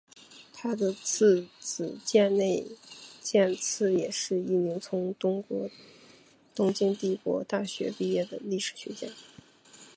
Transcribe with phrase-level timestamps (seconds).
[0.51, 2.65] 他的次子箭内
[3.21, 5.45] 健次也是一名从东
[6.73, 9.13] 京帝国大学毕业的历史学家。